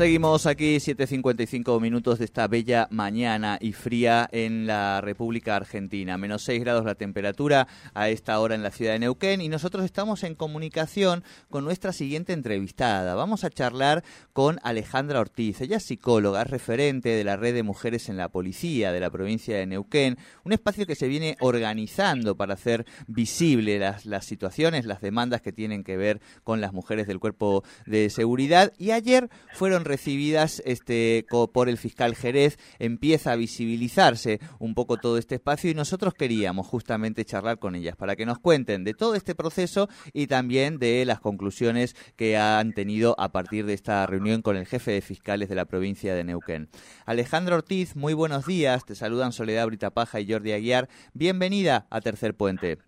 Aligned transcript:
Seguimos 0.00 0.46
aquí 0.46 0.76
7.55 0.76 1.78
minutos 1.78 2.18
de 2.18 2.24
esta 2.24 2.48
bella 2.48 2.88
mañana 2.90 3.58
y 3.60 3.72
fría 3.72 4.26
en 4.32 4.66
la 4.66 5.02
República 5.02 5.56
Argentina. 5.56 6.16
Menos 6.16 6.42
6 6.44 6.58
grados 6.58 6.86
la 6.86 6.94
temperatura 6.94 7.68
a 7.92 8.08
esta 8.08 8.40
hora 8.40 8.54
en 8.54 8.62
la 8.62 8.70
ciudad 8.70 8.92
de 8.92 9.00
Neuquén 9.00 9.42
y 9.42 9.50
nosotros 9.50 9.84
estamos 9.84 10.24
en 10.24 10.34
comunicación 10.34 11.22
con 11.50 11.64
nuestra 11.64 11.92
siguiente 11.92 12.32
entrevistada. 12.32 13.14
Vamos 13.14 13.44
a 13.44 13.50
charlar 13.50 14.02
con 14.32 14.58
Alejandra 14.62 15.20
Ortiz. 15.20 15.60
Ella 15.60 15.76
es 15.76 15.84
psicóloga, 15.84 16.40
es 16.40 16.48
referente 16.48 17.10
de 17.10 17.22
la 17.22 17.36
red 17.36 17.52
de 17.52 17.62
mujeres 17.62 18.08
en 18.08 18.16
la 18.16 18.30
policía 18.30 18.92
de 18.92 19.00
la 19.00 19.10
provincia 19.10 19.58
de 19.58 19.66
Neuquén, 19.66 20.16
un 20.44 20.54
espacio 20.54 20.86
que 20.86 20.94
se 20.94 21.08
viene 21.08 21.36
organizando 21.40 22.38
para 22.38 22.54
hacer 22.54 22.86
visible 23.06 23.78
las, 23.78 24.06
las 24.06 24.24
situaciones, 24.24 24.86
las 24.86 25.02
demandas 25.02 25.42
que 25.42 25.52
tienen 25.52 25.84
que 25.84 25.98
ver 25.98 26.22
con 26.42 26.62
las 26.62 26.72
mujeres 26.72 27.06
del 27.06 27.20
cuerpo 27.20 27.64
de 27.84 28.08
seguridad 28.08 28.72
y 28.78 28.92
ayer 28.92 29.28
fueron 29.52 29.89
recibidas 29.90 30.62
este, 30.64 31.26
por 31.52 31.68
el 31.68 31.76
fiscal 31.76 32.14
Jerez, 32.14 32.58
empieza 32.78 33.32
a 33.32 33.36
visibilizarse 33.36 34.38
un 34.60 34.76
poco 34.76 34.98
todo 34.98 35.18
este 35.18 35.34
espacio 35.34 35.68
y 35.68 35.74
nosotros 35.74 36.14
queríamos 36.14 36.68
justamente 36.68 37.24
charlar 37.24 37.58
con 37.58 37.74
ellas 37.74 37.96
para 37.96 38.14
que 38.14 38.24
nos 38.24 38.38
cuenten 38.38 38.84
de 38.84 38.94
todo 38.94 39.16
este 39.16 39.34
proceso 39.34 39.88
y 40.12 40.28
también 40.28 40.78
de 40.78 41.04
las 41.04 41.18
conclusiones 41.18 41.94
que 42.16 42.36
han 42.36 42.72
tenido 42.72 43.16
a 43.18 43.32
partir 43.32 43.66
de 43.66 43.74
esta 43.74 44.06
reunión 44.06 44.42
con 44.42 44.56
el 44.56 44.66
jefe 44.66 44.92
de 44.92 45.00
fiscales 45.00 45.48
de 45.48 45.56
la 45.56 45.64
provincia 45.64 46.14
de 46.14 46.22
Neuquén. 46.22 46.68
Alejandro 47.04 47.56
Ortiz, 47.56 47.96
muy 47.96 48.14
buenos 48.14 48.46
días, 48.46 48.84
te 48.84 48.94
saludan 48.94 49.32
Soledad 49.32 49.66
Britapaja 49.66 50.20
y 50.20 50.30
Jordi 50.30 50.52
Aguiar. 50.52 50.88
Bienvenida 51.14 51.88
a 51.90 52.00
Tercer 52.00 52.36
Puente. 52.36 52.78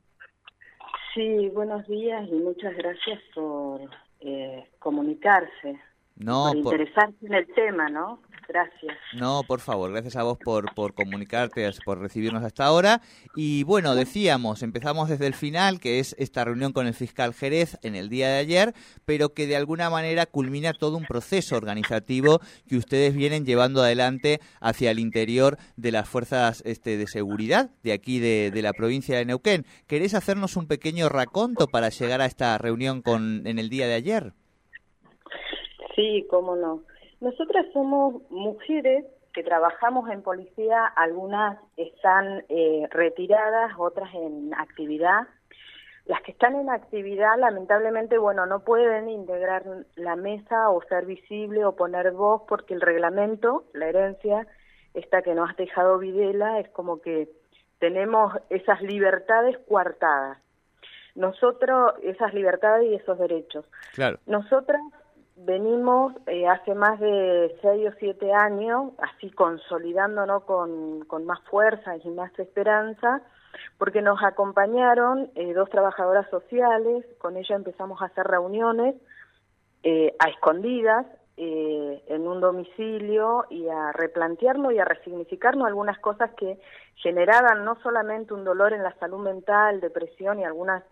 Sí, 1.14 1.50
buenos 1.52 1.84
días 1.88 2.28
y 2.28 2.34
muchas 2.36 2.76
gracias 2.76 3.20
por 3.34 3.80
eh, 4.20 4.64
comunicarse. 4.78 5.78
No, 6.16 6.52
por 6.62 6.74
interesarse 6.74 7.26
en 7.26 7.34
el 7.34 7.46
tema, 7.54 7.88
¿no? 7.88 8.20
Gracias. 8.48 8.98
No, 9.18 9.42
por 9.46 9.60
favor, 9.60 9.92
gracias 9.92 10.16
a 10.16 10.24
vos 10.24 10.36
por, 10.36 10.74
por 10.74 10.94
comunicarte, 10.94 11.70
por 11.86 12.00
recibirnos 12.00 12.44
hasta 12.44 12.66
ahora. 12.66 13.00
Y 13.34 13.62
bueno, 13.62 13.94
decíamos, 13.94 14.62
empezamos 14.62 15.08
desde 15.08 15.26
el 15.26 15.34
final, 15.34 15.80
que 15.80 16.00
es 16.00 16.14
esta 16.18 16.44
reunión 16.44 16.72
con 16.72 16.86
el 16.86 16.92
fiscal 16.92 17.32
Jerez 17.32 17.78
en 17.82 17.94
el 17.94 18.10
día 18.10 18.28
de 18.28 18.38
ayer, 18.38 18.74
pero 19.06 19.32
que 19.32 19.46
de 19.46 19.56
alguna 19.56 19.88
manera 19.88 20.26
culmina 20.26 20.74
todo 20.74 20.98
un 20.98 21.06
proceso 21.06 21.56
organizativo 21.56 22.40
que 22.68 22.76
ustedes 22.76 23.14
vienen 23.14 23.46
llevando 23.46 23.82
adelante 23.82 24.40
hacia 24.60 24.90
el 24.90 24.98
interior 24.98 25.56
de 25.76 25.92
las 25.92 26.08
fuerzas 26.08 26.62
este, 26.66 26.98
de 26.98 27.06
seguridad 27.06 27.70
de 27.82 27.92
aquí 27.92 28.18
de, 28.18 28.50
de 28.52 28.62
la 28.62 28.72
provincia 28.72 29.16
de 29.16 29.24
Neuquén. 29.24 29.64
¿Querés 29.86 30.14
hacernos 30.14 30.56
un 30.56 30.66
pequeño 30.66 31.08
raconto 31.08 31.68
para 31.68 31.88
llegar 31.88 32.20
a 32.20 32.26
esta 32.26 32.58
reunión 32.58 33.00
con, 33.02 33.46
en 33.46 33.58
el 33.58 33.70
día 33.70 33.86
de 33.86 33.94
ayer? 33.94 34.34
Sí, 35.94 36.26
cómo 36.30 36.56
no. 36.56 36.82
Nosotras 37.20 37.66
somos 37.72 38.22
mujeres 38.30 39.04
que 39.32 39.42
trabajamos 39.42 40.10
en 40.10 40.22
policía, 40.22 40.84
algunas 40.84 41.58
están 41.76 42.44
eh, 42.48 42.86
retiradas, 42.90 43.72
otras 43.78 44.12
en 44.14 44.52
actividad. 44.54 45.26
Las 46.04 46.20
que 46.22 46.32
están 46.32 46.56
en 46.56 46.68
actividad, 46.68 47.38
lamentablemente, 47.38 48.18
bueno, 48.18 48.44
no 48.46 48.60
pueden 48.64 49.08
integrar 49.08 49.64
la 49.94 50.16
mesa 50.16 50.68
o 50.70 50.82
ser 50.82 51.06
visible 51.06 51.64
o 51.64 51.76
poner 51.76 52.10
voz 52.10 52.42
porque 52.48 52.74
el 52.74 52.80
reglamento, 52.80 53.64
la 53.72 53.88
herencia, 53.88 54.46
esta 54.94 55.22
que 55.22 55.34
nos 55.34 55.50
ha 55.50 55.54
dejado 55.54 55.98
Videla, 55.98 56.58
es 56.58 56.68
como 56.70 57.00
que 57.00 57.28
tenemos 57.78 58.34
esas 58.50 58.82
libertades 58.82 59.56
coartadas. 59.68 60.38
Nosotros, 61.14 61.92
esas 62.02 62.34
libertades 62.34 62.90
y 62.90 62.94
esos 62.94 63.18
derechos. 63.18 63.64
Claro. 63.94 64.18
Nosotras 64.26 64.80
venimos 65.36 66.12
eh, 66.26 66.46
hace 66.46 66.74
más 66.74 67.00
de 67.00 67.56
seis 67.62 67.88
o 67.88 67.96
siete 67.98 68.32
años, 68.32 68.92
así 68.98 69.30
consolidándonos 69.30 70.44
con, 70.44 71.04
con 71.06 71.24
más 71.24 71.40
fuerza 71.42 71.96
y 71.96 72.08
más 72.10 72.36
esperanza, 72.38 73.22
porque 73.78 74.02
nos 74.02 74.22
acompañaron 74.22 75.30
eh, 75.34 75.52
dos 75.52 75.68
trabajadoras 75.70 76.28
sociales, 76.30 77.04
con 77.18 77.36
ellas 77.36 77.58
empezamos 77.58 78.00
a 78.02 78.06
hacer 78.06 78.26
reuniones 78.26 78.96
eh, 79.82 80.14
a 80.18 80.28
escondidas 80.28 81.06
en 81.34 82.28
un 82.28 82.40
domicilio 82.40 83.46
y 83.50 83.66
a 83.66 83.90
replantearnos 83.90 84.72
y 84.74 84.78
a 84.78 84.84
resignificarnos 84.84 85.66
algunas 85.66 85.98
cosas 85.98 86.30
que 86.34 86.60
generaban 86.96 87.64
no 87.64 87.74
solamente 87.82 88.32
un 88.32 88.44
dolor 88.44 88.72
en 88.72 88.84
la 88.84 88.94
salud 89.00 89.18
mental, 89.18 89.80
depresión 89.80 90.38
y 90.38 90.44
algunas 90.44 90.84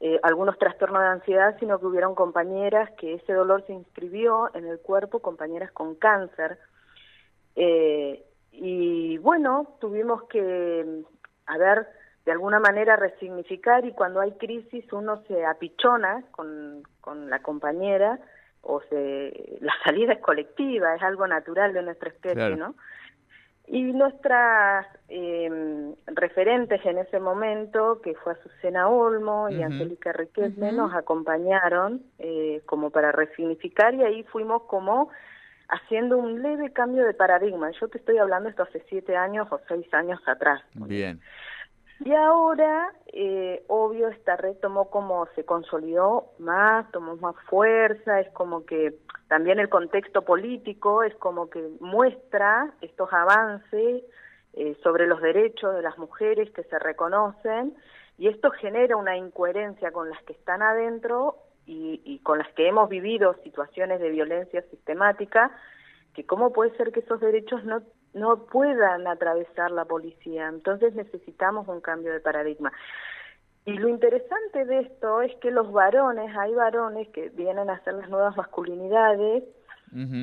eh, 0.00 0.18
algunos 0.22 0.58
trastornos 0.58 1.02
de 1.02 1.08
ansiedad, 1.08 1.56
sino 1.60 1.78
que 1.78 1.86
hubieron 1.86 2.14
compañeras 2.14 2.90
que 2.98 3.14
ese 3.14 3.34
dolor 3.34 3.64
se 3.66 3.74
inscribió 3.74 4.50
en 4.54 4.66
el 4.66 4.80
cuerpo, 4.80 5.20
compañeras 5.20 5.70
con 5.72 5.94
cáncer. 5.94 6.58
Eh, 7.54 8.24
y 8.52 9.18
bueno, 9.18 9.76
tuvimos 9.78 10.22
que, 10.24 11.02
a 11.46 11.58
ver, 11.58 11.86
de 12.24 12.32
alguna 12.32 12.60
manera 12.60 12.96
resignificar 12.96 13.84
y 13.84 13.92
cuando 13.92 14.20
hay 14.20 14.32
crisis 14.32 14.90
uno 14.92 15.22
se 15.28 15.44
apichona 15.44 16.24
con, 16.30 16.82
con 17.00 17.28
la 17.28 17.40
compañera 17.40 18.18
o 18.62 18.80
se, 18.88 19.58
la 19.60 19.72
salida 19.84 20.14
es 20.14 20.20
colectiva, 20.20 20.94
es 20.94 21.02
algo 21.02 21.26
natural 21.26 21.72
de 21.72 21.82
nuestra 21.82 22.08
especie, 22.10 22.56
¿no? 22.56 22.74
Y 23.72 23.92
nuestras 23.92 24.84
eh, 25.08 25.94
referentes 26.06 26.84
en 26.84 26.98
ese 26.98 27.20
momento, 27.20 28.00
que 28.02 28.16
fue 28.16 28.32
Azucena 28.32 28.88
Olmo 28.88 29.48
y 29.48 29.62
Angélica 29.62 30.12
Riquelme, 30.12 30.72
nos 30.72 30.92
acompañaron 30.92 32.02
eh, 32.18 32.62
como 32.66 32.90
para 32.90 33.12
resignificar 33.12 33.94
y 33.94 34.02
ahí 34.02 34.24
fuimos 34.24 34.62
como 34.62 35.10
haciendo 35.68 36.18
un 36.18 36.42
leve 36.42 36.72
cambio 36.72 37.04
de 37.04 37.14
paradigma. 37.14 37.70
Yo 37.80 37.86
te 37.86 37.98
estoy 37.98 38.18
hablando 38.18 38.48
esto 38.48 38.64
hace 38.64 38.82
siete 38.88 39.16
años 39.16 39.46
o 39.52 39.60
seis 39.68 39.86
años 39.94 40.20
atrás. 40.26 40.60
Bien. 40.74 41.20
Y 42.02 42.14
ahora, 42.14 42.94
eh, 43.12 43.62
obvio, 43.68 44.08
esta 44.08 44.34
red 44.36 44.56
tomó 44.56 44.88
como, 44.88 45.26
se 45.34 45.44
consolidó 45.44 46.32
más, 46.38 46.90
tomó 46.92 47.16
más 47.16 47.36
fuerza, 47.46 48.20
es 48.20 48.30
como 48.30 48.64
que 48.64 48.94
también 49.28 49.58
el 49.58 49.68
contexto 49.68 50.22
político 50.22 51.02
es 51.02 51.14
como 51.16 51.50
que 51.50 51.62
muestra 51.78 52.72
estos 52.80 53.12
avances 53.12 54.02
eh, 54.54 54.76
sobre 54.82 55.06
los 55.06 55.20
derechos 55.20 55.74
de 55.74 55.82
las 55.82 55.98
mujeres 55.98 56.50
que 56.52 56.64
se 56.64 56.78
reconocen 56.78 57.76
y 58.16 58.28
esto 58.28 58.50
genera 58.50 58.96
una 58.96 59.16
incoherencia 59.18 59.92
con 59.92 60.08
las 60.08 60.22
que 60.24 60.32
están 60.32 60.62
adentro 60.62 61.36
y, 61.66 62.00
y 62.04 62.20
con 62.20 62.38
las 62.38 62.48
que 62.54 62.66
hemos 62.66 62.88
vivido 62.88 63.34
situaciones 63.44 64.00
de 64.00 64.08
violencia 64.08 64.62
sistemática, 64.70 65.50
que 66.14 66.24
cómo 66.24 66.52
puede 66.52 66.74
ser 66.78 66.92
que 66.92 67.00
esos 67.00 67.20
derechos 67.20 67.62
no 67.64 67.82
no 68.14 68.46
puedan 68.46 69.06
atravesar 69.06 69.70
la 69.70 69.84
policía. 69.84 70.48
Entonces 70.48 70.94
necesitamos 70.94 71.68
un 71.68 71.80
cambio 71.80 72.12
de 72.12 72.20
paradigma. 72.20 72.72
Y 73.66 73.74
lo 73.74 73.88
interesante 73.88 74.64
de 74.64 74.80
esto 74.80 75.22
es 75.22 75.34
que 75.36 75.50
los 75.50 75.70
varones, 75.70 76.34
hay 76.36 76.54
varones 76.54 77.08
que 77.08 77.28
vienen 77.30 77.68
a 77.70 77.74
hacer 77.74 77.94
las 77.94 78.08
nuevas 78.08 78.36
masculinidades, 78.36 79.44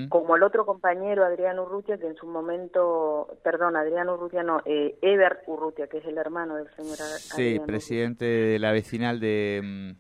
como 0.08 0.38
el 0.38 0.44
otro 0.44 0.66
compañero 0.66 1.25
Adrián 1.25 1.59
Urrutia, 1.59 1.98
que 1.98 2.08
en 2.08 2.16
su 2.16 2.25
momento, 2.25 3.38
perdón, 3.44 3.75
Adrián 3.75 4.08
Urrutia 4.08 4.42
no, 4.42 4.62
eh, 4.64 4.98
Eber 5.02 5.40
Urrutia, 5.46 5.88
que 5.88 5.98
es 5.98 6.06
el 6.06 6.18
hermano 6.18 6.56
del 6.56 6.69
señor 6.74 6.96
Sí, 6.96 7.59
presidente 7.66 8.24
de 8.24 8.59
la 8.59 8.72
vecinal 8.72 9.19
de, 9.19 9.62
mm, 9.62 9.92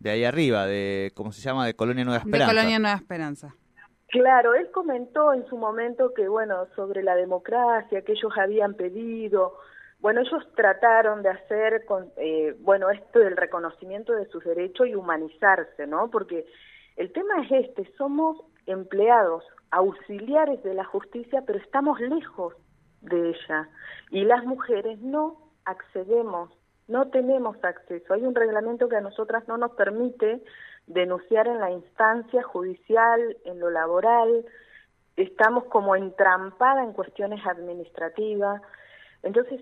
de 0.00 0.10
ahí 0.10 0.24
arriba, 0.24 0.66
de, 0.66 1.12
¿cómo 1.14 1.30
se 1.30 1.42
llama? 1.42 1.64
De 1.64 1.74
Colonia 1.74 2.04
Nueva 2.04 2.18
Esperanza. 2.18 2.52
De 2.52 2.58
Colonia 2.58 2.78
Nueva 2.80 2.96
Esperanza. 2.96 3.54
Claro, 4.14 4.54
él 4.54 4.70
comentó 4.70 5.32
en 5.32 5.44
su 5.46 5.56
momento 5.56 6.14
que, 6.14 6.28
bueno, 6.28 6.68
sobre 6.76 7.02
la 7.02 7.16
democracia 7.16 8.02
que 8.02 8.12
ellos 8.12 8.32
habían 8.38 8.74
pedido, 8.74 9.58
bueno, 9.98 10.20
ellos 10.20 10.46
trataron 10.54 11.24
de 11.24 11.30
hacer, 11.30 11.84
con, 11.84 12.12
eh, 12.18 12.54
bueno, 12.60 12.90
esto 12.90 13.18
del 13.18 13.36
reconocimiento 13.36 14.12
de 14.12 14.26
sus 14.26 14.44
derechos 14.44 14.86
y 14.86 14.94
humanizarse, 14.94 15.88
¿no? 15.88 16.12
Porque 16.12 16.46
el 16.94 17.12
tema 17.12 17.42
es 17.42 17.66
este, 17.66 17.92
somos 17.96 18.38
empleados, 18.66 19.42
auxiliares 19.72 20.62
de 20.62 20.74
la 20.74 20.84
justicia, 20.84 21.42
pero 21.44 21.58
estamos 21.58 21.98
lejos 21.98 22.54
de 23.00 23.30
ella. 23.30 23.68
Y 24.12 24.22
las 24.22 24.44
mujeres 24.44 25.00
no 25.00 25.38
accedemos, 25.64 26.50
no 26.88 27.08
tenemos 27.08 27.56
acceso. 27.62 28.14
Hay 28.14 28.22
un 28.22 28.34
reglamento 28.34 28.88
que 28.88 28.96
a 28.96 29.00
nosotras 29.00 29.46
no 29.48 29.56
nos 29.56 29.72
permite 29.72 30.42
denunciar 30.86 31.46
en 31.46 31.60
la 31.60 31.70
instancia 31.70 32.42
judicial, 32.42 33.36
en 33.44 33.58
lo 33.60 33.70
laboral, 33.70 34.44
estamos 35.16 35.64
como 35.64 35.96
entrampada 35.96 36.82
en 36.82 36.92
cuestiones 36.92 37.44
administrativas. 37.46 38.60
Entonces, 39.22 39.60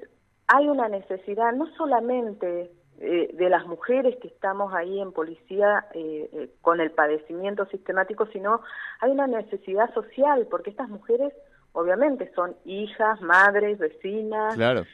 hay 0.49 0.69
una 0.69 0.89
necesidad 0.89 1.53
no 1.53 1.67
solamente 1.77 2.71
eh, 3.01 3.31
de 3.35 3.49
las 3.49 3.67
mujeres 3.67 4.17
que 4.21 4.29
estamos 4.29 4.73
ahí 4.75 5.01
en 5.01 5.13
policía 5.13 5.87
eh, 5.95 6.29
eh, 6.33 6.51
con 6.61 6.81
el 6.81 6.91
padecimiento 6.91 7.67
sistemático, 7.67 8.27
sino 8.27 8.61
hay 9.01 9.11
una 9.11 9.27
necesidad 9.27 9.93
social, 9.95 10.47
porque 10.51 10.71
estas 10.71 10.89
mujeres 10.89 11.33
obviamente 11.73 12.31
son 12.35 12.55
hijas, 12.65 13.21
madres, 13.21 13.79
vecinas. 13.79 14.55
Claro. 14.55 14.85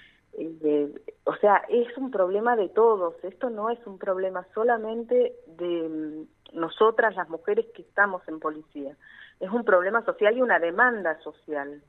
O 1.25 1.37
sea, 1.37 1.63
es 1.69 1.97
un 1.97 2.11
problema 2.11 2.57
de 2.57 2.69
todos. 2.69 3.15
Esto 3.25 3.51
no 3.51 3.71
es 3.71 3.79
un 3.87 3.99
problema 3.99 4.47
solamente 4.55 5.35
de 5.47 5.89
mm, 5.89 6.59
nosotras, 6.59 7.17
las 7.17 7.29
mujeres 7.29 7.67
que 7.75 7.83
estamos 7.83 8.23
en 8.29 8.41
policía. 8.41 8.97
Es 9.41 9.51
un 9.51 9.65
problema 9.65 10.05
social 10.05 10.37
y 10.37 10.43
una 10.43 10.59
demanda 10.59 11.19
social. 11.21 11.83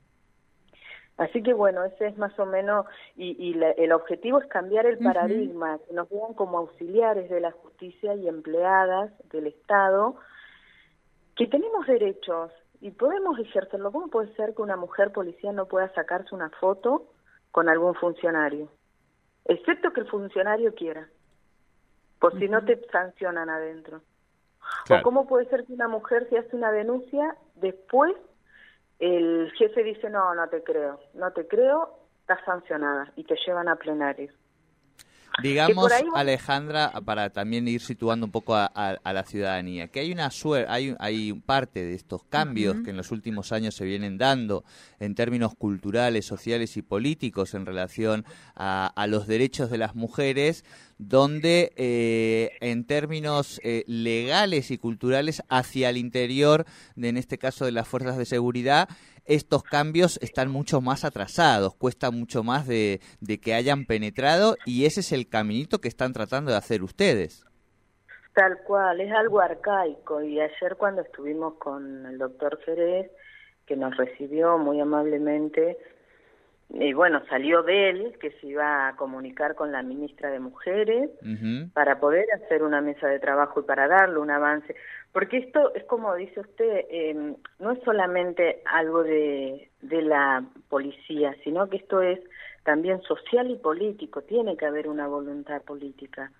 Así 1.16 1.42
que 1.42 1.52
bueno, 1.52 1.84
ese 1.84 2.06
es 2.06 2.16
más 2.16 2.36
o 2.38 2.46
menos, 2.46 2.86
y, 3.14 3.54
el 3.76 3.92
objetivo 3.92 4.40
es 4.40 4.46
cambiar 4.46 4.86
el 4.86 4.96
paradigma, 4.98 5.78
que 5.86 5.92
nos 5.92 6.08
vean 6.08 6.32
como 6.32 6.58
auxiliares 6.58 7.28
de 7.28 7.40
la 7.40 7.50
justicia 7.50 8.14
y 8.14 8.26
empleadas 8.26 9.12
del 9.28 9.48
Estado, 9.48 10.16
que 11.36 11.46
tenemos 11.46 11.86
derechos 11.86 12.52
y 12.80 12.92
podemos 12.92 13.38
ejercerlo. 13.38 13.92
¿Cómo 13.92 14.08
puede 14.08 14.34
ser 14.34 14.54
que 14.54 14.62
una 14.62 14.76
mujer 14.76 15.12
policía 15.12 15.52
no 15.52 15.66
pueda 15.66 15.92
sacarse 15.92 16.34
una 16.34 16.48
foto 16.48 17.04
con 17.50 17.68
algún 17.68 17.94
funcionario? 17.94 18.68
Excepto 19.44 19.92
que 19.92 20.00
el 20.00 20.08
funcionario 20.08 20.74
quiera, 20.74 21.08
por 22.18 22.38
si 22.38 22.48
no 22.48 22.64
te 22.64 22.80
sancionan 22.90 23.48
adentro. 23.48 24.02
O 24.90 25.02
cómo 25.02 25.26
puede 25.26 25.46
ser 25.46 25.64
que 25.64 25.72
una 25.72 25.88
mujer 25.88 26.28
si 26.28 26.36
hace 26.36 26.54
una 26.54 26.70
denuncia, 26.70 27.36
después 27.56 28.14
el 28.98 29.50
jefe 29.56 29.82
dice, 29.82 30.10
no, 30.10 30.34
no 30.34 30.48
te 30.48 30.62
creo, 30.62 31.00
no 31.14 31.32
te 31.32 31.48
creo, 31.48 31.98
estás 32.20 32.44
sancionada 32.44 33.10
y 33.16 33.24
te 33.24 33.36
llevan 33.46 33.68
a 33.68 33.76
plenario. 33.76 34.30
Digamos, 35.42 35.90
Alejandra, 36.14 36.92
para 37.04 37.30
también 37.30 37.66
ir 37.68 37.80
situando 37.80 38.26
un 38.26 38.32
poco 38.32 38.54
a, 38.54 38.98
la 39.04 39.24
ciudadanía, 39.24 39.88
que 39.88 40.00
hay 40.00 40.12
una 40.12 40.30
hay, 40.68 40.94
hay 40.98 41.32
parte 41.32 41.84
de 41.84 41.94
estos 41.94 42.24
cambios 42.24 42.76
que 42.84 42.90
en 42.90 42.96
los 42.96 43.10
últimos 43.10 43.52
años 43.52 43.74
se 43.74 43.84
vienen 43.84 44.18
dando 44.18 44.64
en 44.98 45.14
términos 45.14 45.54
culturales, 45.56 46.26
sociales 46.26 46.76
y 46.76 46.82
políticos 46.82 47.54
en 47.54 47.66
relación 47.66 48.24
a, 48.54 49.06
los 49.08 49.26
derechos 49.26 49.70
de 49.70 49.78
las 49.78 49.94
mujeres, 49.94 50.64
donde 50.98 51.72
eh, 51.76 52.50
en 52.60 52.84
términos 52.84 53.60
eh, 53.64 53.84
legales 53.86 54.70
y 54.70 54.78
culturales 54.78 55.42
hacia 55.48 55.90
el 55.90 55.96
interior, 55.96 56.66
de, 56.94 57.08
en 57.08 57.16
este 57.16 57.38
caso 57.38 57.64
de 57.64 57.72
las 57.72 57.88
fuerzas 57.88 58.18
de 58.18 58.26
seguridad, 58.26 58.88
estos 59.24 59.62
cambios 59.62 60.18
están 60.22 60.50
mucho 60.50 60.80
más 60.80 61.04
atrasados, 61.04 61.74
cuesta 61.74 62.10
mucho 62.10 62.42
más 62.42 62.66
de, 62.66 63.00
que 63.42 63.54
hayan 63.54 63.86
penetrado 63.86 64.56
y 64.66 64.86
ese 64.86 65.00
es 65.00 65.12
el 65.12 65.28
caminito 65.28 65.80
que 65.80 65.88
están 65.88 66.12
tratando 66.12 66.50
de 66.50 66.56
hacer 66.56 66.82
ustedes. 66.82 67.44
Tal 68.34 68.58
cual, 68.64 69.00
es 69.00 69.12
algo 69.12 69.40
arcaico 69.40 70.22
y 70.22 70.40
ayer 70.40 70.76
cuando 70.76 71.02
estuvimos 71.02 71.54
con 71.54 72.06
el 72.06 72.18
doctor 72.18 72.58
Jerez, 72.64 73.10
que 73.66 73.76
nos 73.76 73.96
recibió 73.96 74.58
muy 74.58 74.80
amablemente, 74.80 75.78
y 76.72 76.92
bueno, 76.92 77.20
salió 77.28 77.62
de 77.64 77.90
él 77.90 78.16
que 78.20 78.30
se 78.32 78.46
iba 78.46 78.88
a 78.88 78.96
comunicar 78.96 79.56
con 79.56 79.72
la 79.72 79.82
ministra 79.82 80.30
de 80.30 80.38
Mujeres 80.38 81.10
para 81.72 81.98
poder 81.98 82.26
hacer 82.32 82.62
una 82.62 82.80
mesa 82.80 83.08
de 83.08 83.18
trabajo 83.18 83.60
y 83.60 83.64
para 83.64 83.88
darle 83.88 84.18
un 84.18 84.30
avance. 84.30 84.76
Porque 85.12 85.38
esto 85.38 85.74
es 85.74 85.84
como 85.84 86.14
dice 86.14 86.40
usted, 86.40 86.86
eh, 86.88 87.34
no 87.58 87.72
es 87.72 87.82
solamente 87.82 88.62
algo 88.64 89.02
de, 89.02 89.70
de 89.82 90.02
la 90.02 90.44
policía, 90.68 91.34
sino 91.42 91.68
que 91.68 91.78
esto 91.78 92.00
es 92.00 92.20
también 92.64 93.02
social 93.02 93.50
y 93.50 93.56
político, 93.56 94.22
tiene 94.22 94.56
que 94.56 94.66
haber 94.66 94.88
una 94.88 95.08
voluntad 95.08 95.62
política. 95.62 96.30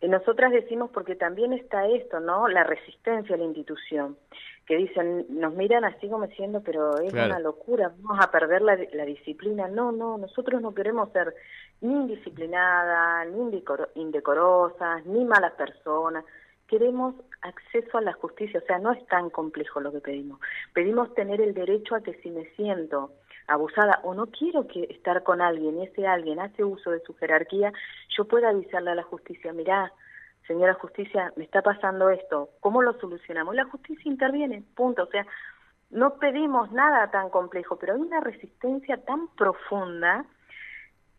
Y 0.00 0.08
nosotras 0.08 0.52
decimos 0.52 0.90
porque 0.92 1.16
también 1.16 1.52
está 1.52 1.86
esto, 1.88 2.20
¿no? 2.20 2.48
La 2.48 2.62
resistencia 2.64 3.34
a 3.34 3.38
la 3.38 3.44
institución 3.44 4.16
que 4.68 4.76
dicen, 4.76 5.24
nos 5.30 5.54
miran 5.54 5.84
así 5.84 6.10
como 6.10 6.26
diciendo, 6.26 6.62
pero 6.62 6.98
es 6.98 7.10
una 7.10 7.38
locura, 7.38 7.90
vamos 8.02 8.22
a 8.22 8.30
perder 8.30 8.60
la, 8.60 8.78
la, 8.92 9.06
disciplina. 9.06 9.66
No, 9.66 9.92
no, 9.92 10.18
nosotros 10.18 10.60
no 10.60 10.74
queremos 10.74 11.10
ser 11.12 11.34
ni 11.80 11.94
indisciplinadas, 11.94 13.28
ni 13.28 13.62
indecorosas, 13.94 15.06
ni 15.06 15.24
malas 15.24 15.52
personas. 15.52 16.22
Queremos 16.68 17.14
acceso 17.42 17.98
a 17.98 18.02
la 18.02 18.12
justicia, 18.12 18.60
o 18.62 18.66
sea, 18.66 18.78
no 18.78 18.92
es 18.92 19.04
tan 19.06 19.30
complejo 19.30 19.80
lo 19.80 19.90
que 19.90 20.00
pedimos. 20.00 20.38
Pedimos 20.74 21.12
tener 21.14 21.40
el 21.40 21.54
derecho 21.54 21.94
a 21.94 22.02
que 22.02 22.14
si 22.22 22.30
me 22.30 22.44
siento 22.56 23.12
abusada 23.46 24.00
o 24.02 24.14
no 24.14 24.26
quiero 24.26 24.66
que 24.66 24.84
estar 24.90 25.22
con 25.22 25.40
alguien 25.40 25.78
y 25.78 25.84
ese 25.84 26.06
alguien 26.06 26.38
hace 26.38 26.62
uso 26.62 26.90
de 26.90 27.00
su 27.00 27.14
jerarquía, 27.14 27.72
yo 28.16 28.26
pueda 28.26 28.50
avisarle 28.50 28.90
a 28.90 28.94
la 28.94 29.02
justicia, 29.02 29.52
mirá, 29.52 29.92
señora 30.46 30.74
justicia, 30.74 31.32
me 31.36 31.44
está 31.44 31.62
pasando 31.62 32.10
esto, 32.10 32.50
¿cómo 32.60 32.82
lo 32.82 32.92
solucionamos? 33.00 33.54
La 33.54 33.64
justicia 33.64 34.10
interviene, 34.10 34.62
punto. 34.74 35.04
O 35.04 35.06
sea, 35.06 35.26
no 35.90 36.18
pedimos 36.18 36.70
nada 36.72 37.10
tan 37.10 37.30
complejo, 37.30 37.76
pero 37.76 37.94
hay 37.94 38.00
una 38.00 38.20
resistencia 38.20 38.98
tan 39.04 39.28
profunda 39.28 40.24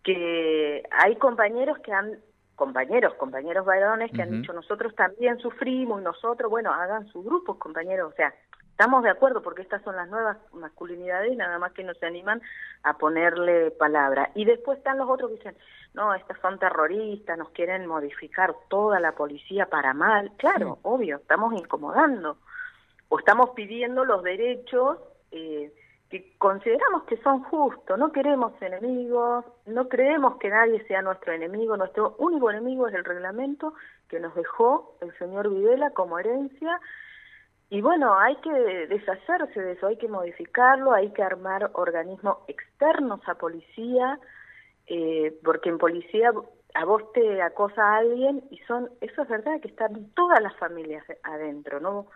que 0.03 0.83
hay 0.91 1.15
compañeros 1.17 1.79
que 1.79 1.91
han, 1.91 2.19
compañeros, 2.59 3.13
compañeros 3.13 3.65
varones 3.65 4.11
que 4.11 4.21
han 4.21 4.31
dicho 4.31 4.51
nosotros 4.51 4.93
también 4.93 5.39
sufrimos, 5.39 6.01
nosotros, 6.01 6.51
bueno, 6.51 6.73
hagan 6.73 7.07
sus 7.07 7.23
grupos, 7.23 7.57
compañeros, 7.57 8.11
o 8.11 8.15
sea, 8.17 8.33
estamos 8.71 9.01
de 9.01 9.09
acuerdo 9.09 9.41
porque 9.41 9.61
estas 9.61 9.81
son 9.81 9.95
las 9.95 10.09
nuevas 10.09 10.37
masculinidades, 10.51 11.37
nada 11.37 11.57
más 11.57 11.71
que 11.71 11.85
no 11.85 11.93
se 11.93 12.05
animan 12.05 12.41
a 12.83 12.97
ponerle 12.97 13.71
palabra. 13.71 14.31
Y 14.35 14.43
después 14.43 14.77
están 14.77 14.97
los 14.97 15.09
otros 15.09 15.31
que 15.31 15.37
dicen, 15.37 15.55
no, 15.93 16.13
estas 16.13 16.37
son 16.41 16.59
terroristas, 16.59 17.37
nos 17.37 17.49
quieren 17.51 17.87
modificar 17.87 18.53
toda 18.67 18.99
la 18.99 19.13
policía 19.13 19.67
para 19.67 19.93
mal. 19.93 20.33
Claro, 20.35 20.79
obvio, 20.81 21.15
estamos 21.15 21.53
incomodando 21.53 22.37
o 23.07 23.19
estamos 23.19 23.51
pidiendo 23.51 24.03
los 24.03 24.21
derechos 24.21 24.97
eh, 25.31 25.71
que 26.09 26.33
consideramos 26.37 27.03
que 27.03 27.17
son 27.17 27.43
justos. 27.43 27.97
No 27.97 28.11
queremos 28.11 28.59
enemigos, 28.61 29.45
no 29.67 29.87
creemos 29.87 30.37
que 30.37 30.49
nadie 30.49 30.83
sea 30.87 31.01
nuestro 31.01 31.33
enemigo. 31.33 31.77
Nuestro 31.77 32.15
único 32.17 32.49
enemigo 32.49 32.87
es 32.87 32.95
el 32.95 33.05
reglamento 33.05 33.73
que 34.07 34.19
nos 34.19 34.33
dejó 34.33 34.95
el 35.01 35.15
señor 35.19 35.49
Videla 35.49 35.91
como 35.91 36.17
herencia. 36.17 36.79
Y 37.69 37.81
bueno, 37.81 38.17
hay 38.17 38.35
que 38.37 38.51
deshacerse 38.87 39.61
de 39.61 39.73
eso, 39.73 39.87
hay 39.87 39.97
que 39.97 40.07
modificarlo, 40.07 40.91
hay 40.91 41.11
que 41.11 41.21
armar 41.21 41.69
organismos 41.73 42.37
externos 42.47 43.21
a 43.27 43.35
policía, 43.35 44.19
eh, 44.87 45.37
porque 45.43 45.69
en 45.69 45.77
policía 45.77 46.31
a 46.73 46.85
vos 46.85 47.11
te 47.13 47.41
acosa 47.43 47.83
a 47.83 47.97
alguien 47.97 48.43
y 48.49 48.57
son, 48.59 48.89
eso 49.01 49.21
es 49.21 49.29
verdad, 49.29 49.59
que 49.61 49.67
están 49.67 50.09
todas 50.15 50.41
las 50.41 50.55
familias 50.57 51.03
adentro, 51.21 51.79
¿no? 51.79 52.07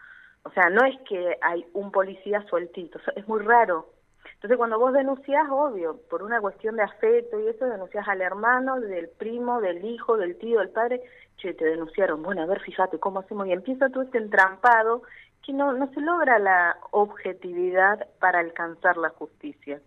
O 0.43 0.51
sea, 0.51 0.69
no 0.69 0.85
es 0.85 0.99
que 1.07 1.37
hay 1.41 1.65
un 1.73 1.91
policía 1.91 2.45
sueltito, 2.49 2.99
es 3.15 3.27
muy 3.27 3.41
raro. 3.41 3.89
Entonces 4.35 4.57
cuando 4.57 4.77
vos 4.77 4.91
denunciás, 4.91 5.47
obvio, 5.49 6.01
por 6.09 6.21
una 6.21 6.41
cuestión 6.41 6.75
de 6.75 6.83
afecto 6.83 7.39
y 7.39 7.47
eso, 7.47 7.65
denunciás 7.65 8.05
al 8.09 8.21
hermano, 8.21 8.79
del 8.79 9.07
primo, 9.07 9.61
del 9.61 9.85
hijo, 9.85 10.17
del 10.17 10.37
tío, 10.37 10.59
del 10.59 10.69
padre, 10.69 11.01
che, 11.37 11.53
te 11.53 11.63
denunciaron, 11.63 12.21
bueno, 12.21 12.41
a 12.41 12.45
ver, 12.45 12.59
fíjate 12.59 12.99
cómo 12.99 13.21
hacemos, 13.21 13.47
y 13.47 13.53
empieza 13.53 13.87
todo 13.89 14.03
este 14.03 14.17
entrampado 14.17 15.03
que 15.45 15.53
no, 15.53 15.71
no 15.71 15.89
se 15.93 16.01
logra 16.01 16.39
la 16.39 16.77
objetividad 16.91 18.05
para 18.19 18.39
alcanzar 18.39 18.97
la 18.97 19.09
justicia 19.09 19.81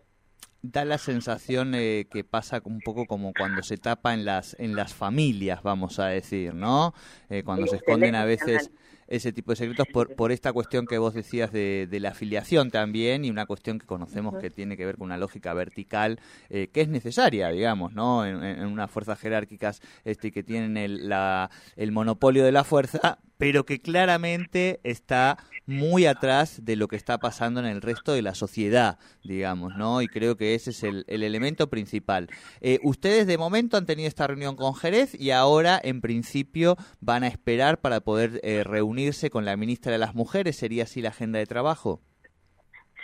da 0.73 0.85
la 0.85 0.99
sensación 0.99 1.75
eh, 1.75 2.07
que 2.11 2.25
pasa 2.25 2.61
un 2.65 2.81
poco 2.81 3.07
como 3.07 3.33
cuando 3.33 3.63
se 3.63 3.77
tapa 3.77 4.15
en 4.15 4.25
las 4.25 4.57
en 4.59 4.75
las 4.75 4.95
familias, 4.95 5.63
vamos 5.63 5.99
a 5.99 6.07
decir, 6.07 6.55
¿no? 6.55 6.93
Eh, 7.29 7.43
cuando 7.45 7.67
se 7.67 7.77
esconden 7.77 8.15
a 8.15 8.25
veces 8.25 8.71
ese 9.09 9.33
tipo 9.33 9.53
de 9.53 9.57
secretos 9.57 9.87
por, 9.93 10.15
por 10.15 10.33
esta 10.33 10.53
cuestión 10.53 10.87
que 10.87 10.99
vos 10.99 11.15
decías 11.15 11.53
de, 11.53 11.87
de 11.91 12.01
la 12.01 12.11
afiliación 12.11 12.71
también 12.71 13.25
y 13.25 13.31
una 13.31 13.47
cuestión 13.47 13.79
que 13.79 13.87
conocemos 13.87 14.37
que 14.41 14.51
tiene 14.51 14.77
que 14.77 14.85
ver 14.87 14.97
con 14.97 15.07
una 15.07 15.19
lógica 15.19 15.55
vertical 15.55 16.21
eh, 16.51 16.69
que 16.73 16.81
es 16.83 16.89
necesaria, 16.89 17.49
digamos, 17.49 17.93
¿no? 17.93 18.27
En, 18.27 18.43
en, 18.43 18.67
unas 18.67 18.91
fuerzas 18.91 19.19
jerárquicas 19.19 19.81
este, 20.05 20.33
que 20.33 20.43
tienen 20.43 20.77
el, 20.77 21.09
la, 21.09 21.51
el 21.77 21.93
monopolio 21.93 22.45
de 22.45 22.53
la 22.53 22.65
fuerza, 22.65 23.19
pero 23.39 23.65
que 23.65 23.81
claramente 23.81 24.81
está 24.83 25.39
muy 25.67 26.07
atrás 26.07 26.65
de 26.65 26.77
lo 26.77 26.89
que 26.89 26.97
está 26.97 27.19
pasando 27.19 27.61
en 27.61 27.67
el 27.67 27.83
resto 27.83 28.13
de 28.13 28.23
la 28.23 28.35
sociedad, 28.35 28.99
digamos, 29.25 29.77
¿no? 29.77 30.01
Y 30.01 30.07
creo 30.07 30.37
que 30.37 30.55
ese 30.55 30.71
es 30.71 30.83
el, 30.85 31.05
el 31.09 31.23
elemento 31.23 31.69
principal. 31.69 32.29
Eh, 32.61 32.79
ustedes 32.83 33.27
de 33.27 33.39
momento 33.39 33.77
han 33.77 33.87
tenido 33.87 34.09
esta 34.09 34.27
reunión 34.27 34.57
con 34.57 34.75
Jerez 34.75 35.19
y 35.19 35.33
ahora, 35.33 35.81
en 35.83 36.01
principio, 36.01 36.77
van 37.01 37.25
a 37.25 37.29
esperar 37.29 37.79
para 37.79 38.01
poder 38.01 38.41
eh, 38.43 38.63
reunirse 38.65 39.31
con 39.31 39.45
la 39.45 39.57
ministra 39.57 39.93
de 39.93 39.99
las 39.99 40.15
Mujeres. 40.15 40.57
¿Sería 40.57 40.85
así 40.85 41.03
la 41.03 41.11
agenda 41.11 41.39
de 41.39 41.47
trabajo? 41.47 42.01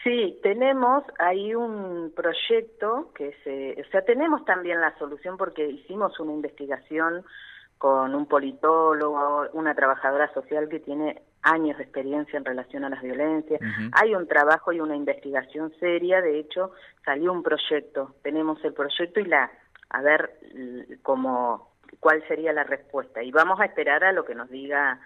Sí, 0.02 0.38
tenemos 0.42 1.04
ahí 1.18 1.54
un 1.54 2.12
proyecto 2.14 3.12
que 3.14 3.32
se, 3.44 3.80
o 3.80 3.90
sea, 3.90 4.02
tenemos 4.04 4.44
también 4.44 4.80
la 4.80 4.96
solución 4.98 5.36
porque 5.36 5.68
hicimos 5.68 6.18
una 6.18 6.32
investigación 6.32 7.24
con 7.82 8.14
un 8.14 8.26
politólogo, 8.26 9.48
una 9.54 9.74
trabajadora 9.74 10.32
social 10.34 10.68
que 10.68 10.78
tiene 10.78 11.20
años 11.42 11.78
de 11.78 11.82
experiencia 11.82 12.36
en 12.36 12.44
relación 12.44 12.84
a 12.84 12.88
las 12.88 13.02
violencias. 13.02 13.60
Hay 13.90 14.14
un 14.14 14.28
trabajo 14.28 14.72
y 14.72 14.78
una 14.78 14.94
investigación 14.94 15.72
seria, 15.80 16.20
de 16.20 16.38
hecho, 16.38 16.70
salió 17.04 17.32
un 17.32 17.42
proyecto. 17.42 18.14
Tenemos 18.22 18.64
el 18.64 18.72
proyecto 18.72 19.18
y 19.18 19.24
la 19.24 19.50
a 19.90 20.00
ver 20.00 20.30
cómo 21.02 21.72
cuál 21.98 22.22
sería 22.28 22.52
la 22.52 22.62
respuesta 22.62 23.20
y 23.20 23.32
vamos 23.32 23.58
a 23.58 23.64
esperar 23.64 24.04
a 24.04 24.12
lo 24.12 24.24
que 24.24 24.36
nos 24.36 24.48
diga 24.48 25.00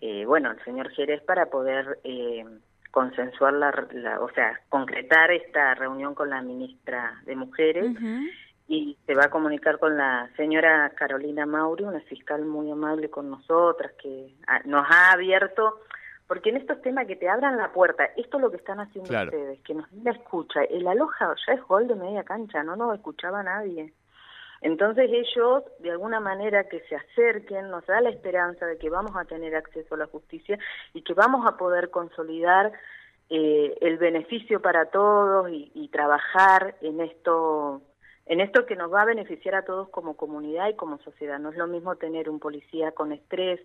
eh, 0.00 0.24
bueno, 0.24 0.52
el 0.52 0.64
señor 0.64 0.88
Jerez 0.92 1.22
para 1.24 1.50
poder 1.50 1.98
eh, 2.02 2.46
consensuar 2.90 3.52
la, 3.52 4.18
o 4.20 4.30
sea, 4.30 4.58
concretar 4.70 5.30
esta 5.32 5.74
reunión 5.74 6.14
con 6.14 6.30
la 6.30 6.40
ministra 6.40 7.20
de 7.26 7.36
Mujeres 7.36 7.94
y 8.70 8.96
se 9.04 9.16
va 9.16 9.24
a 9.24 9.30
comunicar 9.30 9.80
con 9.80 9.96
la 9.96 10.30
señora 10.36 10.92
Carolina 10.94 11.44
Mauri, 11.44 11.82
una 11.82 11.98
fiscal 12.02 12.44
muy 12.44 12.70
amable 12.70 13.10
con 13.10 13.28
nosotras 13.28 13.90
que 14.00 14.32
nos 14.64 14.86
ha 14.88 15.10
abierto 15.10 15.80
porque 16.28 16.50
en 16.50 16.58
estos 16.58 16.80
temas 16.80 17.08
que 17.08 17.16
te 17.16 17.28
abran 17.28 17.56
la 17.56 17.72
puerta, 17.72 18.04
esto 18.16 18.36
es 18.36 18.40
lo 18.40 18.48
que 18.48 18.58
están 18.58 18.78
haciendo 18.78 19.10
ustedes, 19.12 19.60
que 19.62 19.74
nos 19.74 19.90
la 19.92 20.12
escucha, 20.12 20.62
el 20.62 20.86
aloja 20.86 21.34
ya 21.44 21.54
es 21.54 21.62
gol 21.66 21.88
de 21.88 21.96
media 21.96 22.22
cancha, 22.22 22.62
no 22.62 22.76
nos 22.76 22.94
escuchaba 22.94 23.42
nadie. 23.42 23.92
Entonces 24.60 25.10
ellos, 25.12 25.64
de 25.80 25.90
alguna 25.90 26.20
manera 26.20 26.68
que 26.68 26.78
se 26.88 26.94
acerquen, 26.94 27.70
nos 27.70 27.84
da 27.86 28.00
la 28.00 28.10
esperanza 28.10 28.66
de 28.66 28.78
que 28.78 28.88
vamos 28.88 29.16
a 29.16 29.24
tener 29.24 29.56
acceso 29.56 29.96
a 29.96 29.98
la 29.98 30.06
justicia 30.06 30.60
y 30.94 31.02
que 31.02 31.14
vamos 31.14 31.44
a 31.44 31.56
poder 31.56 31.90
consolidar 31.90 32.70
eh, 33.30 33.76
el 33.80 33.98
beneficio 33.98 34.62
para 34.62 34.86
todos 34.86 35.48
y, 35.50 35.88
trabajar 35.92 36.76
en 36.80 37.00
esto 37.00 37.82
en 38.30 38.40
esto 38.40 38.64
que 38.64 38.76
nos 38.76 38.92
va 38.94 39.02
a 39.02 39.06
beneficiar 39.06 39.56
a 39.56 39.64
todos 39.64 39.88
como 39.88 40.16
comunidad 40.16 40.68
y 40.68 40.76
como 40.76 40.98
sociedad. 40.98 41.40
No 41.40 41.48
es 41.48 41.56
lo 41.56 41.66
mismo 41.66 41.96
tener 41.96 42.30
un 42.30 42.38
policía 42.38 42.92
con 42.92 43.10
estrés, 43.10 43.60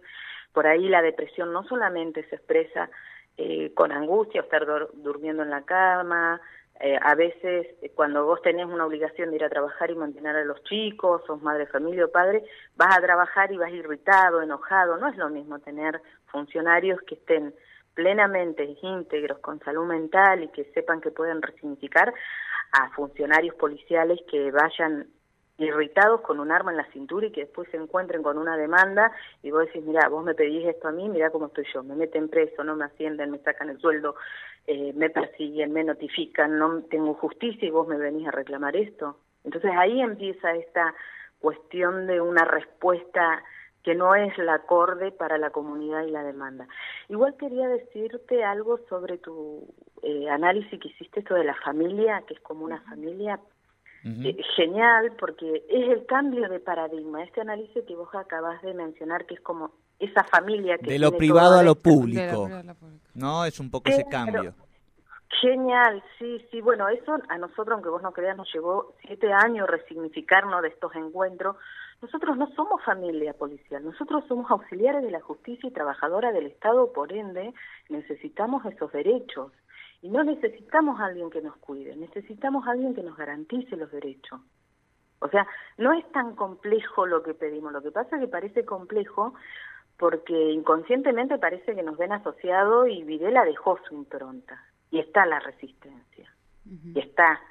por 0.53 0.65
ahí 0.65 0.89
la 0.89 1.03
depresión 1.03 1.53
no 1.53 1.63
solamente 1.65 2.27
se 2.29 2.37
expresa 2.37 2.89
eh, 3.37 3.73
con 3.75 3.91
angustia, 3.91 4.41
estar 4.41 4.65
durmiendo 4.95 5.43
en 5.43 5.51
la 5.51 5.61
cama, 5.61 6.41
eh, 6.79 6.97
a 6.99 7.13
veces 7.13 7.67
eh, 7.83 7.91
cuando 7.93 8.25
vos 8.25 8.41
tenés 8.41 8.65
una 8.65 8.87
obligación 8.87 9.29
de 9.29 9.35
ir 9.35 9.43
a 9.43 9.49
trabajar 9.49 9.91
y 9.91 9.95
mantener 9.95 10.35
a 10.35 10.43
los 10.43 10.63
chicos, 10.63 11.21
sos 11.27 11.43
madre, 11.43 11.67
familia 11.67 12.05
o 12.05 12.11
padre, 12.11 12.43
vas 12.75 12.97
a 12.97 13.01
trabajar 13.01 13.51
y 13.51 13.57
vas 13.57 13.71
irritado, 13.71 14.41
enojado. 14.41 14.97
No 14.97 15.09
es 15.09 15.15
lo 15.15 15.29
mismo 15.29 15.59
tener 15.59 16.01
funcionarios 16.25 16.99
que 17.03 17.15
estén 17.15 17.53
plenamente 17.93 18.75
íntegros 18.81 19.37
con 19.39 19.59
salud 19.59 19.85
mental 19.85 20.43
y 20.43 20.47
que 20.49 20.65
sepan 20.73 21.01
que 21.01 21.11
pueden 21.11 21.43
resignificar 21.43 22.13
a 22.71 22.89
funcionarios 22.91 23.55
policiales 23.55 24.19
que 24.29 24.51
vayan 24.51 25.07
irritados 25.57 26.21
con 26.21 26.39
un 26.39 26.51
arma 26.51 26.71
en 26.71 26.77
la 26.77 26.91
cintura 26.91 27.27
y 27.27 27.31
que 27.31 27.41
después 27.41 27.69
se 27.69 27.77
encuentren 27.77 28.21
con 28.21 28.37
una 28.37 28.57
demanda 28.57 29.11
y 29.41 29.51
vos 29.51 29.65
decís, 29.65 29.83
mira, 29.83 30.09
vos 30.09 30.23
me 30.23 30.33
pedís 30.33 30.67
esto 30.67 30.89
a 30.89 30.91
mí, 30.91 31.07
mira 31.07 31.29
cómo 31.29 31.47
estoy 31.47 31.65
yo, 31.73 31.83
me 31.83 31.95
meten 31.95 32.27
preso, 32.27 32.63
no 32.63 32.75
me 32.75 32.85
ascienden, 32.85 33.31
me 33.31 33.39
sacan 33.39 33.69
el 33.69 33.79
sueldo, 33.79 34.15
eh, 34.67 34.91
me 34.93 35.09
persiguen, 35.09 35.71
me 35.71 35.83
notifican, 35.83 36.59
no 36.59 36.83
tengo 36.83 37.13
justicia 37.13 37.67
y 37.67 37.71
vos 37.71 37.87
me 37.87 37.97
venís 37.97 38.27
a 38.27 38.31
reclamar 38.31 38.75
esto. 38.75 39.17
Entonces 39.43 39.71
ahí 39.77 40.01
empieza 40.01 40.53
esta 40.55 40.93
cuestión 41.39 42.07
de 42.07 42.19
una 42.19 42.43
respuesta 42.43 43.43
que 43.83 43.93
no 43.93 44.15
es 44.15 44.35
la 44.39 44.55
acorde 44.55 45.11
para 45.11 45.37
la 45.37 45.51
comunidad 45.51 46.03
y 46.03 46.11
la 46.11 46.23
demanda. 46.23 46.67
Igual 47.07 47.37
quería 47.37 47.67
decirte 47.67 48.43
algo 48.43 48.79
sobre 48.89 49.19
tu 49.19 49.63
eh, 50.05 50.29
análisis 50.29 50.79
que 50.79 50.89
hiciste 50.89 51.21
esto 51.21 51.33
de 51.33 51.43
la 51.43 51.55
familia, 51.55 52.23
que 52.27 52.35
es 52.35 52.39
como 52.41 52.63
una 52.63 52.79
familia 52.81 53.39
eh, 54.03 54.37
genial, 54.55 55.13
porque 55.19 55.65
es 55.67 55.89
el 55.89 56.05
cambio 56.05 56.47
de 56.47 56.59
paradigma, 56.59 57.23
este 57.23 57.41
análisis 57.41 57.83
que 57.87 57.95
vos 57.95 58.13
acabas 58.13 58.61
de 58.61 58.75
mencionar, 58.75 59.25
que 59.25 59.33
es 59.33 59.41
como 59.41 59.71
esa 59.97 60.23
familia 60.25 60.77
que... 60.77 60.91
De 60.91 60.99
lo 60.99 61.11
privado 61.17 61.57
a 61.57 61.63
lo 61.63 61.73
público, 61.73 62.47
¿no? 63.15 63.45
Es 63.45 63.59
un 63.59 63.71
poco 63.71 63.89
ese 63.89 64.05
cambio. 64.05 64.53
Genial, 65.41 66.03
sí, 66.19 66.45
sí, 66.51 66.61
bueno, 66.61 66.87
eso 66.87 67.17
a 67.29 67.37
nosotros, 67.39 67.69
aunque 67.73 67.89
vos 67.89 68.03
no 68.03 68.11
creas, 68.11 68.37
nos 68.37 68.53
llevó 68.53 68.93
siete 69.01 69.33
años 69.33 69.67
resignificarnos 69.67 70.61
de 70.61 70.67
estos 70.67 70.95
encuentros. 70.95 71.57
Nosotros 71.99 72.37
no 72.37 72.47
somos 72.51 72.83
familia 72.83 73.33
policial, 73.33 73.83
nosotros 73.83 74.23
somos 74.27 74.51
auxiliares 74.51 75.01
de 75.01 75.09
la 75.09 75.21
justicia 75.21 75.67
y 75.67 75.73
trabajadora 75.73 76.31
del 76.31 76.45
Estado, 76.45 76.93
por 76.93 77.11
ende 77.11 77.53
necesitamos 77.89 78.63
esos 78.65 78.91
derechos. 78.91 79.51
Y 80.05 80.09
no 80.09 80.23
necesitamos 80.23 80.99
a 80.99 81.05
alguien 81.05 81.31
que 81.31 81.41
nos 81.41 81.57
cuide, 81.57 81.95
necesitamos 81.95 82.67
a 82.67 82.71
alguien 82.73 82.93
que 82.93 83.01
nos 83.01 83.17
garantice 83.17 83.75
los 83.75 83.91
derechos. 83.91 84.39
O 85.17 85.27
sea, 85.29 85.47
no 85.79 85.93
es 85.93 86.07
tan 86.11 86.35
complejo 86.35 87.07
lo 87.07 87.23
que 87.23 87.33
pedimos, 87.33 87.73
lo 87.73 87.81
que 87.81 87.89
pasa 87.89 88.15
es 88.15 88.21
que 88.21 88.27
parece 88.27 88.65
complejo 88.65 89.33
porque 89.97 90.51
inconscientemente 90.51 91.39
parece 91.39 91.73
que 91.73 91.81
nos 91.81 91.97
ven 91.97 92.11
asociados 92.11 92.87
y 92.87 93.03
Videla 93.03 93.45
dejó 93.45 93.79
su 93.87 93.95
impronta. 93.95 94.63
Y 94.91 94.99
está 94.99 95.25
la 95.25 95.39
resistencia, 95.39 96.31
y 96.93 96.99
está. 96.99 97.41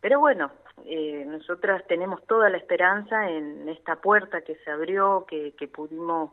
Pero 0.00 0.20
bueno, 0.20 0.52
eh, 0.84 1.24
nosotras 1.26 1.84
tenemos 1.88 2.24
toda 2.24 2.50
la 2.50 2.58
esperanza 2.58 3.28
en 3.28 3.68
esta 3.68 3.96
puerta 3.96 4.42
que 4.42 4.54
se 4.64 4.70
abrió, 4.70 5.26
que, 5.28 5.56
que 5.58 5.66
pudimos 5.66 6.30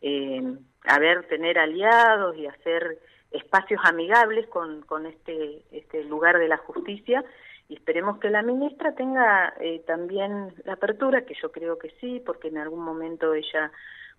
eh, 0.00 0.42
haber, 0.82 1.28
tener 1.28 1.60
aliados 1.60 2.36
y 2.36 2.48
hacer 2.48 2.98
espacios 3.30 3.80
amigables 3.84 4.46
con, 4.48 4.82
con 4.82 5.06
este, 5.06 5.62
este 5.70 6.04
lugar 6.04 6.38
de 6.38 6.48
la 6.48 6.56
justicia 6.56 7.24
y 7.70 7.74
esperemos 7.74 8.18
que 8.18 8.30
la 8.30 8.42
ministra 8.42 8.96
tenga 8.96 9.54
eh, 9.60 9.80
también 9.86 10.52
la 10.64 10.72
apertura, 10.72 11.24
que 11.24 11.34
yo 11.40 11.52
creo 11.52 11.78
que 11.78 11.94
sí, 12.00 12.20
porque 12.26 12.48
en 12.48 12.58
algún 12.58 12.82
momento 12.82 13.32
ella 13.32 13.70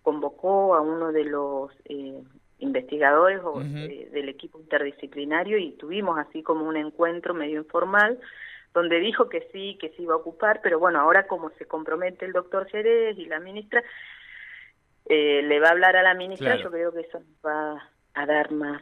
convocó 0.03 0.73
a 0.73 0.79
uno 0.79 1.11
de 1.11 1.25
los 1.25 1.69
eh, 1.83 2.23
investigadores 2.59 3.41
o, 3.43 3.61
eh, 3.61 4.07
del 4.13 4.29
equipo 4.29 4.57
interdisciplinario 4.57 5.57
y 5.57 5.71
tuvimos 5.71 6.17
así 6.17 6.43
como 6.43 6.65
un 6.65 6.77
encuentro 6.77 7.33
medio 7.33 7.57
informal 7.59 8.19
donde 8.73 9.01
dijo 9.01 9.27
que 9.27 9.49
sí, 9.51 9.77
que 9.81 9.89
se 9.89 10.03
iba 10.03 10.13
a 10.13 10.17
ocupar, 10.17 10.61
pero 10.63 10.79
bueno, 10.79 11.01
ahora 11.01 11.27
como 11.27 11.49
se 11.57 11.65
compromete 11.65 12.25
el 12.25 12.31
doctor 12.31 12.69
Jerez 12.69 13.17
y 13.17 13.25
la 13.25 13.41
ministra, 13.41 13.83
le 15.09 15.59
va 15.59 15.67
a 15.67 15.71
hablar 15.71 15.97
a 15.97 16.03
la 16.03 16.13
ministra, 16.13 16.55
yo 16.55 16.71
creo 16.71 16.93
que 16.93 17.01
eso 17.01 17.21
va 17.45 17.89
a 18.13 18.25
dar 18.25 18.49
más 18.53 18.81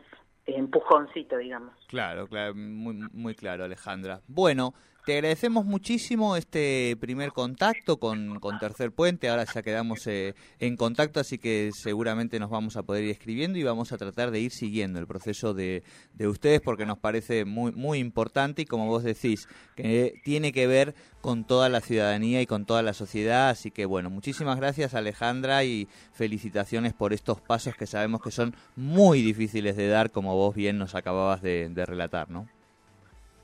empujoncito, 0.56 1.38
digamos. 1.38 1.74
Claro, 1.88 2.28
muy, 2.54 2.96
muy 3.14 3.36
claro, 3.36 3.64
Alejandra. 3.64 4.22
Bueno, 4.28 4.74
te 5.10 5.16
agradecemos 5.16 5.66
muchísimo 5.66 6.36
este 6.36 6.96
primer 7.00 7.32
contacto 7.32 7.98
con, 7.98 8.40
con 8.40 8.60
Tercer 8.60 8.92
Puente. 8.92 9.28
Ahora 9.28 9.44
ya 9.52 9.64
quedamos 9.64 10.06
eh, 10.06 10.36
en 10.60 10.78
contacto, 10.78 11.20
así 11.20 11.40
que 11.40 11.72
seguramente 11.74 12.40
nos 12.40 12.52
vamos 12.52 12.78
a 12.78 12.84
poder 12.84 13.06
ir 13.06 13.10
escribiendo 13.10 13.58
y 13.58 13.64
vamos 13.64 13.92
a 13.92 13.98
tratar 13.98 14.30
de 14.30 14.40
ir 14.40 14.52
siguiendo 14.52 15.00
el 15.00 15.08
proceso 15.08 15.56
de, 15.56 15.82
de 16.14 16.28
ustedes 16.28 16.62
porque 16.62 16.86
nos 16.86 17.00
parece 17.00 17.44
muy, 17.44 17.72
muy 17.72 17.98
importante 17.98 18.62
y 18.62 18.66
como 18.66 18.86
vos 18.86 19.04
decís, 19.04 19.48
que 19.76 20.14
tiene 20.24 20.52
que 20.52 20.68
ver 20.68 20.94
con 21.22 21.44
toda 21.44 21.70
la 21.70 21.82
ciudadanía 21.82 22.44
y 22.44 22.46
con 22.46 22.68
toda 22.68 22.84
la 22.84 22.94
sociedad. 22.94 23.50
Así 23.50 23.72
que 23.72 23.88
bueno, 23.88 24.12
muchísimas 24.12 24.58
gracias 24.58 24.94
Alejandra 24.94 25.64
y 25.64 25.88
felicitaciones 26.14 26.94
por 26.94 27.14
estos 27.14 27.42
pasos 27.42 27.74
que 27.74 27.88
sabemos 27.88 28.22
que 28.22 28.30
son 28.30 28.56
muy 28.76 29.24
difíciles 29.24 29.76
de 29.76 29.88
dar, 29.88 30.12
como 30.12 30.36
vos 30.36 30.54
bien 30.54 30.78
nos 30.78 30.94
acababas 30.94 31.42
de, 31.42 31.68
de 31.70 31.86
relatar, 31.88 32.30
¿no? 32.30 32.48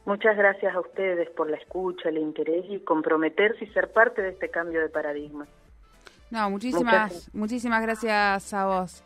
Muchas 0.05 0.37
gracias 0.37 0.73
a 0.75 0.79
ustedes 0.79 1.29
por 1.31 1.49
la 1.49 1.57
escucha, 1.57 2.09
el 2.09 2.19
interés 2.19 2.65
y 2.69 2.79
comprometerse 2.79 3.65
y 3.65 3.67
ser 3.67 3.91
parte 3.91 4.21
de 4.21 4.29
este 4.29 4.49
cambio 4.49 4.79
de 4.81 4.89
paradigma. 4.89 5.47
No, 6.29 6.49
muchísimas, 6.49 7.29
muchísimas 7.33 7.81
gracias 7.81 8.53
a 8.53 8.65
vos. 8.65 9.03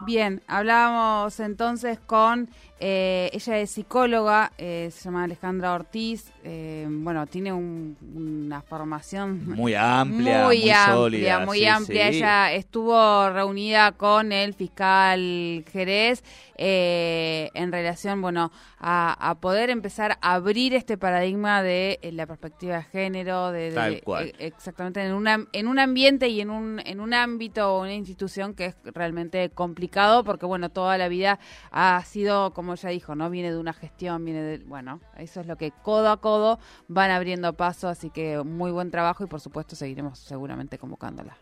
Bien, 0.00 0.42
hablábamos 0.46 1.40
entonces 1.40 1.98
con, 1.98 2.48
eh, 2.78 3.30
ella 3.32 3.58
es 3.58 3.72
psicóloga, 3.72 4.52
eh, 4.56 4.90
se 4.92 5.04
llama 5.04 5.24
Alejandra 5.24 5.74
Ortiz, 5.74 6.32
eh, 6.44 6.86
bueno, 6.88 7.26
tiene 7.26 7.52
una 7.52 8.62
formación 8.62 9.44
muy 9.56 9.74
amplia, 9.74 10.44
muy, 10.44 10.70
amplia, 10.70 10.86
sólida, 10.86 11.38
muy 11.40 11.64
amplia. 11.66 12.08
Ella 12.08 12.52
estuvo 12.52 13.30
reunida 13.30 13.90
con 13.92 14.30
el 14.30 14.54
fiscal 14.54 15.64
Jerez 15.72 16.22
en 16.56 17.72
relación, 17.72 18.20
bueno, 18.22 18.52
a, 18.80 19.36
poder 19.40 19.70
empezar 19.70 20.18
a 20.20 20.34
abrir 20.34 20.74
este 20.74 20.96
paradigma 20.96 21.62
de 21.62 21.98
la 22.12 22.26
perspectiva 22.26 22.78
de 22.78 22.82
género, 22.84 23.50
de, 23.50 23.72
Tal 23.72 24.02
cual. 24.02 24.32
exactamente 24.38 25.04
en 25.04 25.12
una 25.12 25.46
en 25.52 25.66
un 25.68 25.78
ambiente 25.78 26.28
y 26.28 26.40
en 26.40 26.50
un 26.50 26.80
en 26.84 27.00
un 27.00 27.14
ámbito 27.14 27.74
o 27.74 27.82
una 27.82 27.94
institución 27.94 28.54
que 28.54 28.66
es 28.66 28.76
realmente 28.94 29.50
complicado 29.50 29.87
porque 30.24 30.46
bueno, 30.46 30.70
toda 30.70 30.98
la 30.98 31.08
vida 31.08 31.38
ha 31.70 32.02
sido, 32.04 32.52
como 32.52 32.74
ella 32.74 32.90
dijo, 32.90 33.14
¿no? 33.14 33.30
Viene 33.30 33.50
de 33.50 33.58
una 33.58 33.72
gestión, 33.72 34.24
viene 34.24 34.42
de, 34.42 34.58
bueno, 34.58 35.00
eso 35.16 35.40
es 35.40 35.46
lo 35.46 35.56
que 35.56 35.70
codo 35.70 36.10
a 36.10 36.20
codo 36.20 36.58
van 36.88 37.10
abriendo 37.10 37.52
paso, 37.54 37.88
así 37.88 38.10
que 38.10 38.42
muy 38.44 38.70
buen 38.70 38.90
trabajo 38.90 39.24
y 39.24 39.26
por 39.26 39.40
supuesto 39.40 39.76
seguiremos 39.76 40.18
seguramente 40.18 40.78
convocándola. 40.78 41.36